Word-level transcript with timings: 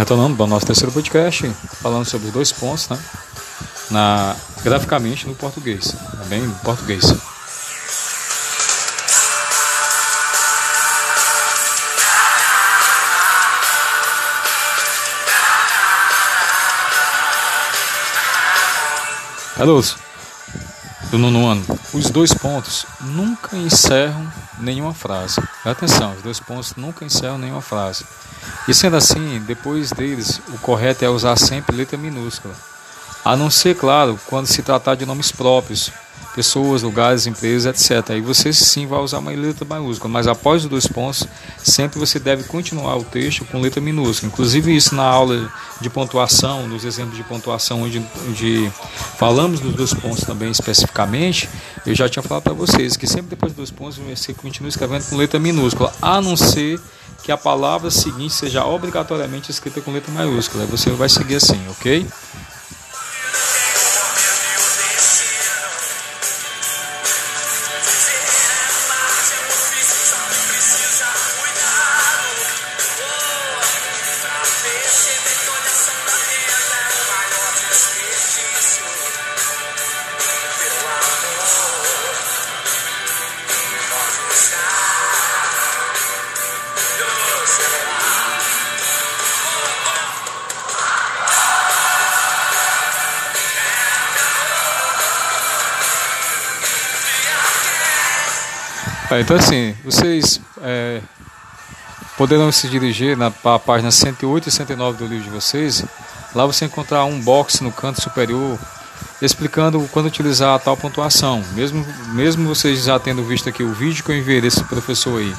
Retornando 0.00 0.34
para 0.34 0.44
o 0.44 0.48
nosso 0.48 0.64
terceiro 0.64 0.90
podcast, 0.90 1.46
falando 1.82 2.06
sobre 2.06 2.28
os 2.28 2.32
dois 2.32 2.50
pontos, 2.50 2.88
né? 2.88 2.98
Na, 3.90 4.34
graficamente 4.64 5.28
no 5.28 5.34
português, 5.34 5.94
também 6.22 6.40
no 6.40 6.54
português. 6.54 7.04
Hello, 19.58 19.82
do 21.10 21.18
nono 21.18 21.46
ano. 21.46 21.64
Os 21.92 22.08
dois 22.10 22.32
pontos 22.32 22.86
nunca 23.00 23.56
encerram 23.56 24.26
nenhuma 24.58 24.94
frase. 24.94 25.40
Atenção, 25.64 26.14
os 26.14 26.22
dois 26.22 26.38
pontos 26.38 26.74
nunca 26.76 27.04
encerram 27.04 27.36
nenhuma 27.36 27.60
frase. 27.60 28.04
E 28.68 28.74
sendo 28.74 28.96
assim, 28.96 29.40
depois 29.46 29.90
deles, 29.90 30.40
o 30.48 30.58
correto 30.58 31.04
é 31.04 31.08
usar 31.08 31.36
sempre 31.36 31.76
letra 31.76 31.98
minúscula. 31.98 32.54
A 33.24 33.36
não 33.36 33.50
ser, 33.50 33.76
claro, 33.76 34.18
quando 34.26 34.46
se 34.46 34.62
tratar 34.62 34.94
de 34.94 35.04
nomes 35.04 35.30
próprios, 35.32 35.90
pessoas, 36.34 36.82
lugares, 36.82 37.26
empresas, 37.26 37.66
etc. 37.66 38.10
Aí 38.10 38.20
você 38.20 38.52
sim 38.52 38.86
vai 38.86 39.00
usar 39.00 39.18
uma 39.18 39.30
letra 39.30 39.64
maiúscula, 39.64 40.12
mas 40.12 40.26
após 40.26 40.64
os 40.64 40.70
dois 40.70 40.86
pontos, 40.86 41.26
sempre 41.58 41.98
você 41.98 42.18
deve 42.18 42.44
continuar 42.44 42.96
o 42.96 43.04
texto 43.04 43.44
com 43.44 43.60
letra 43.60 43.80
minúscula. 43.80 44.30
Inclusive 44.32 44.74
isso 44.74 44.94
na 44.94 45.04
aula 45.04 45.52
de 45.80 45.90
pontuação, 45.90 46.68
nos 46.68 46.84
exemplos 46.84 47.16
de 47.16 47.24
pontuação 47.24 47.82
onde, 47.82 48.04
onde 48.28 48.70
falamos 49.16 49.60
dos 49.60 49.74
dois 49.74 49.94
pontos 49.94 50.24
também 50.24 50.50
especificamente, 50.50 51.48
eu 51.86 51.94
já 51.94 52.08
tinha 52.08 52.22
falado 52.22 52.44
para 52.44 52.52
vocês 52.52 52.96
que 52.96 53.06
sempre 53.06 53.30
depois 53.30 53.52
dos 53.52 53.56
dois 53.56 53.70
pontos 53.70 53.98
você 53.98 54.32
continua 54.32 54.68
escrevendo 54.68 55.04
com 55.08 55.16
letra 55.16 55.38
minúscula, 55.38 55.92
a 56.00 56.20
não 56.20 56.36
ser 56.36 56.80
que 57.22 57.30
a 57.30 57.36
palavra 57.36 57.90
seguinte 57.90 58.32
seja 58.32 58.64
obrigatoriamente 58.64 59.50
escrita 59.50 59.80
com 59.80 59.92
letra 59.92 60.12
maiúscula. 60.12 60.64
Aí 60.64 60.70
você 60.70 60.90
vai 60.90 61.08
seguir 61.08 61.36
assim, 61.36 61.60
ok? 61.68 62.06
É, 99.10 99.20
então, 99.20 99.36
assim, 99.36 99.74
vocês 99.84 100.40
é, 100.62 101.00
poderão 102.16 102.50
se 102.52 102.68
dirigir 102.68 103.16
na 103.16 103.30
página 103.30 103.90
108 103.90 104.48
e 104.48 104.52
109 104.52 104.98
do 104.98 105.06
livro 105.06 105.24
de 105.24 105.30
vocês. 105.30 105.84
Lá 106.34 106.46
você 106.46 106.64
encontrar 106.66 107.04
um 107.04 107.20
box 107.20 107.60
no 107.60 107.72
canto 107.72 108.00
superior 108.00 108.58
explicando 109.20 109.86
quando 109.92 110.06
utilizar 110.06 110.54
a 110.54 110.58
tal 110.58 110.76
pontuação. 110.76 111.44
Mesmo, 111.54 111.84
mesmo 112.12 112.48
vocês 112.48 112.84
já 112.84 112.98
tendo 112.98 113.22
visto 113.22 113.48
aqui 113.48 113.62
o 113.62 113.72
vídeo 113.72 114.02
que 114.04 114.10
eu 114.10 114.16
enviei 114.16 114.40
desse 114.40 114.62
professor 114.64 115.18
aí 115.18 115.34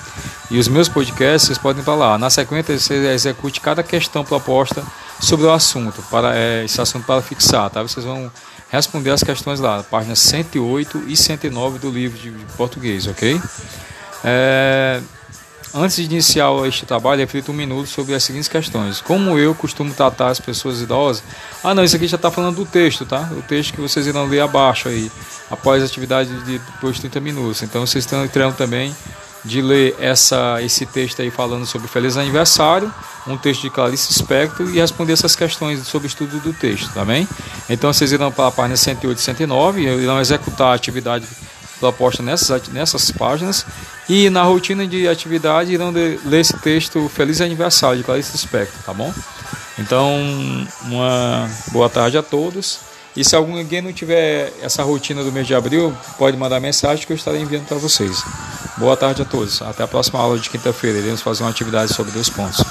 e 0.51 0.59
os 0.59 0.67
meus 0.67 0.89
podcasts, 0.89 1.47
vocês 1.47 1.57
podem 1.57 1.83
falar. 1.83 2.19
Na 2.19 2.29
sequência, 2.29 2.77
você 2.77 2.95
execute 3.13 3.61
cada 3.61 3.81
questão 3.81 4.23
proposta 4.23 4.83
sobre 5.19 5.45
o 5.45 5.51
assunto, 5.51 6.01
para 6.11 6.35
é, 6.35 6.65
esse 6.65 6.79
assunto 6.81 7.05
para 7.05 7.21
fixar, 7.21 7.69
tá? 7.69 7.81
Vocês 7.81 8.05
vão 8.05 8.29
responder 8.71 9.11
as 9.11 9.21
questões 9.21 9.59
lá, 9.59 9.83
páginas 9.83 10.19
108 10.19 11.03
e 11.07 11.17
109 11.17 11.77
do 11.77 11.91
livro 11.91 12.17
de 12.17 12.31
português, 12.55 13.05
ok? 13.05 13.39
É, 14.23 15.01
antes 15.73 15.97
de 15.97 16.03
iniciar 16.03 16.49
este 16.65 16.85
trabalho, 16.85 17.19
reflita 17.19 17.51
um 17.51 17.53
minuto 17.53 17.87
sobre 17.87 18.15
as 18.15 18.23
seguintes 18.23 18.47
questões. 18.47 19.01
Como 19.01 19.37
eu 19.37 19.53
costumo 19.53 19.93
tratar 19.93 20.29
as 20.29 20.39
pessoas 20.39 20.79
idosas? 20.81 21.21
Ah, 21.61 21.75
não, 21.75 21.83
isso 21.83 21.97
aqui 21.97 22.07
já 22.07 22.15
está 22.15 22.31
falando 22.31 22.55
do 22.55 22.65
texto, 22.65 23.05
tá? 23.05 23.29
O 23.37 23.41
texto 23.41 23.73
que 23.73 23.81
vocês 23.81 24.07
irão 24.07 24.25
ler 24.25 24.39
abaixo 24.39 24.87
aí, 24.87 25.11
após 25.49 25.83
a 25.83 25.85
atividade 25.85 26.29
de 26.45 26.57
depois 26.59 26.95
de 26.95 27.01
30 27.01 27.19
minutos. 27.19 27.61
Então 27.63 27.85
vocês 27.85 28.07
entrando 28.13 28.55
também 28.55 28.95
de 29.43 29.61
ler 29.61 29.95
essa, 29.99 30.61
esse 30.61 30.85
texto 30.85 31.21
aí 31.21 31.31
falando 31.31 31.65
sobre 31.65 31.87
Feliz 31.87 32.17
Aniversário, 32.17 32.93
um 33.27 33.37
texto 33.37 33.61
de 33.61 33.69
Clarice 33.69 34.13
Spector 34.13 34.69
e 34.69 34.79
responder 34.79 35.13
essas 35.13 35.35
questões 35.35 35.85
sobre 35.87 36.07
o 36.07 36.09
estudo 36.09 36.39
do 36.39 36.53
texto, 36.53 36.93
tá 36.93 37.03
bem? 37.03 37.27
Então 37.69 37.91
vocês 37.91 38.11
irão 38.11 38.31
para 38.31 38.47
a 38.47 38.51
página 38.51 38.77
108 38.77 39.17
e 39.17 39.21
109 39.21 39.81
e 39.81 39.85
irão 39.85 40.19
executar 40.19 40.67
a 40.67 40.73
atividade 40.73 41.27
proposta 41.79 42.21
nessas, 42.21 42.67
nessas 42.67 43.09
páginas 43.11 43.65
e 44.07 44.29
na 44.29 44.43
rotina 44.43 44.85
de 44.85 45.07
atividade 45.07 45.73
irão 45.73 45.91
ler 45.91 46.39
esse 46.39 46.57
texto 46.59 47.09
Feliz 47.09 47.41
Aniversário 47.41 47.97
de 47.97 48.03
Clarice 48.03 48.37
Spector, 48.37 48.81
tá 48.85 48.93
bom? 48.93 49.11
Então, 49.79 50.19
uma 50.83 51.49
boa 51.71 51.89
tarde 51.89 52.17
a 52.17 52.21
todos. 52.21 52.90
E 53.15 53.25
se 53.25 53.35
alguém 53.35 53.81
não 53.81 53.91
tiver 53.91 54.53
essa 54.61 54.83
rotina 54.83 55.23
do 55.23 55.31
mês 55.31 55.45
de 55.45 55.53
abril, 55.53 55.95
pode 56.17 56.37
mandar 56.37 56.59
mensagem 56.59 57.05
que 57.05 57.11
eu 57.11 57.17
estarei 57.17 57.41
enviando 57.41 57.67
para 57.67 57.77
vocês. 57.77 58.23
Boa 58.77 58.95
tarde 58.95 59.21
a 59.21 59.25
todos. 59.25 59.61
Até 59.61 59.83
a 59.83 59.87
próxima 59.87 60.19
aula 60.19 60.39
de 60.39 60.49
quinta-feira. 60.49 60.97
Iremos 60.97 61.21
fazer 61.21 61.43
uma 61.43 61.49
atividade 61.49 61.93
sobre 61.93 62.11
dois 62.11 62.29
pontos. 62.29 62.63